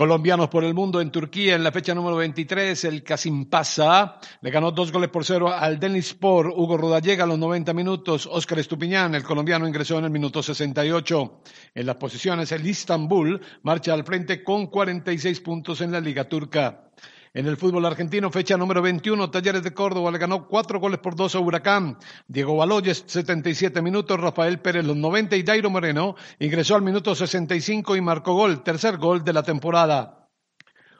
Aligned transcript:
Colombianos 0.00 0.48
por 0.48 0.64
el 0.64 0.72
mundo 0.72 1.02
en 1.02 1.10
Turquía 1.10 1.54
en 1.54 1.62
la 1.62 1.72
fecha 1.72 1.94
número 1.94 2.16
23, 2.16 2.84
el 2.84 3.02
Kasimpasa 3.02 4.18
le 4.40 4.50
ganó 4.50 4.70
dos 4.70 4.90
goles 4.90 5.10
por 5.10 5.26
cero 5.26 5.52
al 5.52 5.78
Denispor. 5.78 6.54
Hugo 6.56 6.78
Rodallega 6.78 7.24
a 7.24 7.26
los 7.26 7.38
90 7.38 7.74
minutos. 7.74 8.26
Oscar 8.32 8.60
Estupiñán, 8.60 9.14
el 9.14 9.22
colombiano, 9.22 9.68
ingresó 9.68 9.98
en 9.98 10.06
el 10.06 10.10
minuto 10.10 10.42
68. 10.42 11.42
En 11.74 11.84
las 11.84 11.96
posiciones, 11.96 12.50
el 12.50 12.66
Istanbul 12.66 13.42
marcha 13.62 13.92
al 13.92 14.04
frente 14.04 14.42
con 14.42 14.68
46 14.68 15.38
puntos 15.40 15.82
en 15.82 15.92
la 15.92 16.00
Liga 16.00 16.26
Turca. 16.26 16.90
En 17.32 17.46
el 17.46 17.56
fútbol 17.56 17.86
argentino, 17.86 18.28
fecha 18.28 18.56
número 18.56 18.82
21, 18.82 19.30
Talleres 19.30 19.62
de 19.62 19.72
Córdoba 19.72 20.10
le 20.10 20.18
ganó 20.18 20.48
cuatro 20.48 20.80
goles 20.80 20.98
por 20.98 21.14
dos 21.14 21.36
a 21.36 21.38
Huracán. 21.38 21.96
Diego 22.26 22.56
Baloyes, 22.56 23.04
77 23.06 23.80
minutos, 23.82 24.18
Rafael 24.18 24.58
Pérez, 24.58 24.84
los 24.84 24.96
90 24.96 25.36
y 25.36 25.44
Dairo 25.44 25.70
Moreno 25.70 26.16
ingresó 26.40 26.74
al 26.74 26.82
minuto 26.82 27.14
65 27.14 27.94
y 27.94 28.00
marcó 28.00 28.34
gol, 28.34 28.64
tercer 28.64 28.96
gol 28.96 29.22
de 29.22 29.32
la 29.32 29.44
temporada. 29.44 30.28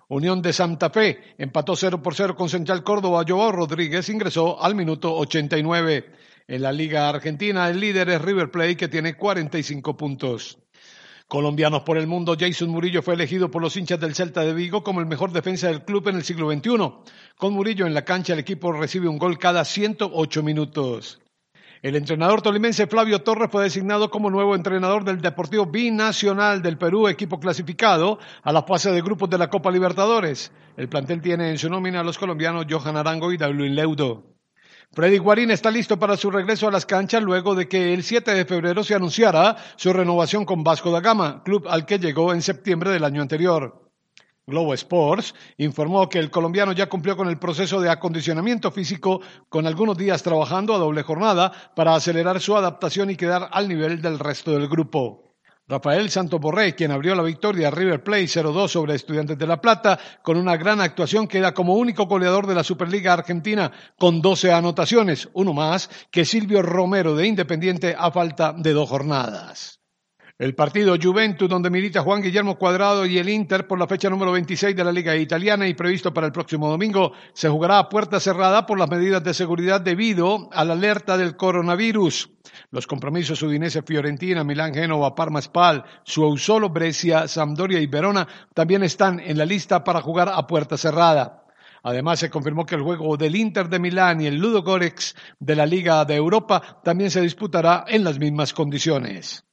Unión 0.06 0.40
de 0.40 0.52
Santa 0.52 0.90
Fe 0.90 1.34
empató 1.36 1.74
0 1.74 2.00
por 2.00 2.14
0 2.14 2.36
con 2.36 2.48
Central 2.48 2.84
Córdoba. 2.84 3.24
Joao 3.26 3.50
Rodríguez 3.50 4.09
ingresó 4.09 4.62
al 4.62 4.76
minuto 4.76 5.12
89. 5.16 6.15
En 6.46 6.62
la 6.62 6.70
Liga 6.70 7.09
Argentina, 7.09 7.68
el 7.68 7.80
líder 7.80 8.09
es 8.09 8.22
River 8.22 8.52
Plate, 8.52 8.76
que 8.76 8.88
tiene 8.88 9.16
45 9.16 9.96
puntos. 9.96 10.59
Colombianos 11.30 11.82
por 11.82 11.96
el 11.96 12.09
mundo, 12.09 12.34
Jason 12.36 12.70
Murillo 12.70 13.02
fue 13.02 13.14
elegido 13.14 13.52
por 13.52 13.62
los 13.62 13.76
hinchas 13.76 14.00
del 14.00 14.16
Celta 14.16 14.40
de 14.40 14.52
Vigo 14.52 14.82
como 14.82 14.98
el 14.98 15.06
mejor 15.06 15.30
defensa 15.30 15.68
del 15.68 15.84
club 15.84 16.09
en 16.09 16.16
el 16.16 16.24
siglo 16.24 16.50
XXI. 16.50 17.12
Con 17.37 17.54
Murillo 17.54 17.87
en 17.87 17.95
la 17.95 18.04
cancha, 18.04 18.32
el 18.32 18.40
equipo 18.40 18.72
recibe 18.72 19.06
un 19.06 19.16
gol 19.16 19.38
cada 19.38 19.64
108 19.64 20.42
minutos. 20.42 21.20
El 21.82 21.95
entrenador 21.95 22.42
tolimense 22.42 22.88
Flavio 22.88 23.22
Torres 23.22 23.48
fue 23.48 23.62
designado 23.62 24.10
como 24.10 24.28
nuevo 24.28 24.56
entrenador 24.56 25.04
del 25.04 25.20
Deportivo 25.20 25.66
Binacional 25.66 26.62
del 26.62 26.78
Perú, 26.78 27.06
equipo 27.06 27.38
clasificado 27.38 28.18
a 28.42 28.50
la 28.50 28.65
fase 28.65 28.90
de 28.90 29.00
grupos 29.00 29.30
de 29.30 29.38
la 29.38 29.48
Copa 29.50 29.70
Libertadores. 29.70 30.50
El 30.76 30.88
plantel 30.88 31.22
tiene 31.22 31.50
en 31.50 31.59
su 31.59 31.70
nómina 31.70 32.00
a 32.00 32.04
los 32.04 32.18
colombianos 32.18 32.66
Johan 32.68 32.96
Arango 32.96 33.32
y 33.32 33.37
David 33.37 33.70
Leudo. 33.70 34.40
Freddy 34.93 35.19
Guarín 35.19 35.52
está 35.52 35.71
listo 35.71 36.01
para 36.01 36.16
su 36.16 36.33
regreso 36.33 36.66
a 36.66 36.73
las 36.73 36.85
canchas 36.85 37.23
luego 37.23 37.55
de 37.55 37.69
que 37.69 37.95
el 37.95 38.02
7 38.02 38.35
de 38.35 38.45
febrero 38.45 38.83
se 38.83 38.96
anunciara 38.96 39.57
su 39.77 39.93
renovación 39.93 40.45
con 40.45 40.65
Vasco 40.65 40.91
da 40.91 41.01
Gama, 41.01 41.45
club 41.45 41.69
al 41.69 41.87
que 41.87 42.01
llegó 42.01 42.33
en 42.33 42.43
septiembre 42.43 42.91
del 42.91 43.05
año 43.05 43.23
anterior. 43.23 43.88
Globo 44.49 44.74
Sports 44.74 45.33
informó 45.59 46.09
que 46.09 46.18
el 46.18 46.33
colombiano 46.33 46.73
ya 46.73 46.88
cumplió 46.88 47.16
con 47.16 47.29
el 47.29 47.38
proceso 47.38 47.80
de 47.80 47.88
acondicionamiento 47.88 48.73
físico 48.73 49.21
con 49.49 49.68
algunos 49.68 49.96
días 49.96 50.24
trabajando 50.24 50.74
a 50.74 50.79
doble 50.79 51.05
jornada 51.05 51.52
para 51.77 51.95
acelerar 51.95 52.41
su 52.41 52.57
adaptación 52.57 53.11
y 53.11 53.16
quedar 53.16 53.49
al 53.52 53.68
nivel 53.68 54.02
del 54.02 54.18
resto 54.18 54.51
del 54.51 54.68
grupo. 54.68 55.29
Rafael 55.71 56.10
Santos 56.10 56.40
Borré, 56.40 56.74
quien 56.74 56.90
abrió 56.90 57.15
la 57.15 57.23
victoria 57.23 57.68
a 57.68 57.71
River 57.71 58.02
Plate 58.02 58.24
0-2 58.24 58.66
sobre 58.66 58.96
Estudiantes 58.96 59.38
de 59.38 59.46
La 59.46 59.60
Plata, 59.60 60.01
con 60.21 60.37
una 60.37 60.57
gran 60.57 60.80
actuación 60.80 61.29
queda 61.29 61.54
como 61.54 61.77
único 61.77 62.07
goleador 62.07 62.49
de 62.49 62.57
la 62.57 62.65
Superliga 62.65 63.12
Argentina 63.12 63.71
con 63.96 64.21
12 64.21 64.53
anotaciones, 64.53 65.28
uno 65.32 65.53
más 65.53 65.88
que 66.10 66.25
Silvio 66.25 66.61
Romero 66.61 67.15
de 67.15 67.28
Independiente 67.28 67.94
a 67.97 68.11
falta 68.11 68.53
de 68.53 68.72
dos 68.72 68.89
jornadas. 68.89 69.80
El 70.41 70.55
partido 70.55 70.97
Juventus, 70.99 71.51
donde 71.51 71.69
milita 71.69 72.01
Juan 72.01 72.23
Guillermo 72.23 72.56
Cuadrado 72.56 73.05
y 73.05 73.19
el 73.19 73.28
Inter 73.28 73.67
por 73.67 73.78
la 73.78 73.87
fecha 73.87 74.09
número 74.09 74.33
26 74.33 74.75
de 74.75 74.84
la 74.84 74.91
Liga 74.91 75.15
Italiana 75.15 75.69
y 75.69 75.75
previsto 75.75 76.15
para 76.15 76.27
el 76.27 76.33
próximo 76.33 76.71
domingo, 76.71 77.12
se 77.34 77.51
jugará 77.51 77.78
a 77.78 77.91
puerta 77.91 78.19
cerrada 78.19 78.65
por 78.65 78.79
las 78.79 78.89
medidas 78.89 79.23
de 79.23 79.34
seguridad 79.34 79.83
debido 79.83 80.49
a 80.53 80.65
la 80.65 80.73
alerta 80.73 81.19
del 81.19 81.37
coronavirus. 81.37 82.31
Los 82.71 82.87
compromisos 82.87 83.43
Udinese, 83.43 83.83
Fiorentina, 83.83 84.43
Milán, 84.43 84.73
Génova, 84.73 85.15
Parma, 85.15 85.43
Spal, 85.43 85.84
Suausolo, 86.05 86.71
Brescia, 86.71 87.29
Sampdoria 87.29 87.79
y 87.79 87.87
Verona 87.87 88.27
también 88.55 88.83
están 88.83 89.21
en 89.21 89.37
la 89.37 89.45
lista 89.45 89.84
para 89.84 90.00
jugar 90.00 90.31
a 90.34 90.47
puerta 90.47 90.79
cerrada. 90.79 91.45
Además, 91.83 92.19
se 92.19 92.31
confirmó 92.31 92.65
que 92.65 92.77
el 92.77 92.83
juego 92.83 93.19
del 93.19 93.37
Inter 93.37 93.69
de 93.69 93.79
Milán 93.79 94.23
y 94.23 94.27
el 94.27 94.37
Ludo 94.37 94.65
de 95.39 95.55
la 95.55 95.67
Liga 95.67 96.03
de 96.06 96.17
Europa 96.17 96.81
también 96.83 97.11
se 97.11 97.21
disputará 97.21 97.84
en 97.87 98.05
las 98.05 98.19
mismas 98.19 98.55
condiciones. 98.55 99.45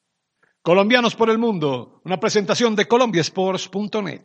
Colombianos 0.67 1.15
por 1.15 1.29
el 1.29 1.37
Mundo, 1.37 2.01
una 2.03 2.19
presentación 2.19 2.75
de 2.75 2.89
colombiasports.net. 2.89 4.23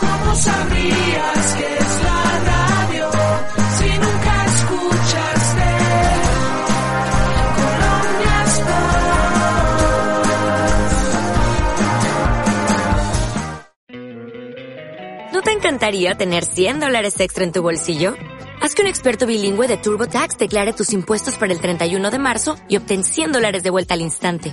¿Cómo 0.00 0.34
sabrías 0.34 1.56
que 1.58 1.74
es 1.78 2.02
la 2.02 2.40
radio 2.44 3.08
si 3.78 3.86
nunca 3.96 4.46
escuchas 4.46 5.54
de 5.54 5.70
Colombia 7.54 8.42
Sports? 8.46 8.92
¿No 15.34 15.42
te 15.42 15.52
encantaría 15.52 16.16
tener 16.16 16.44
100 16.44 16.80
dólares 16.80 17.20
extra 17.20 17.44
en 17.44 17.52
tu 17.52 17.62
bolsillo? 17.62 18.16
Haz 18.60 18.74
que 18.74 18.82
un 18.82 18.88
experto 18.88 19.28
bilingüe 19.28 19.68
de 19.68 19.76
TurboTax 19.76 20.36
declare 20.36 20.72
tus 20.72 20.92
impuestos 20.92 21.36
para 21.36 21.52
el 21.52 21.60
31 21.60 22.10
de 22.10 22.18
marzo 22.18 22.56
y 22.68 22.76
obtén 22.76 23.04
100 23.04 23.30
dólares 23.30 23.62
de 23.62 23.70
vuelta 23.70 23.94
al 23.94 24.00
instante. 24.00 24.52